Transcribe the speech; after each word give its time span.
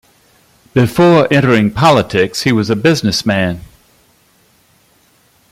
Before 0.73 1.31
entering 1.31 1.69
politics 1.69 2.41
he 2.41 2.51
was 2.51 2.71
a 2.71 2.75
businessman. 2.75 3.61